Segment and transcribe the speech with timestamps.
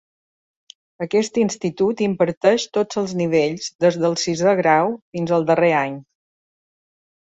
[1.05, 6.05] Aquest institut imparteix tots els nivells des del sisè grau fins al darrer any.